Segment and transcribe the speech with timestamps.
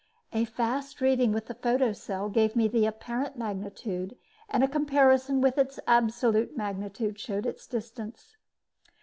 [0.33, 4.17] A fast reading with the photocell gave me the apparent magnitude
[4.49, 8.35] and a comparison with its absolute magnitude showed its distance.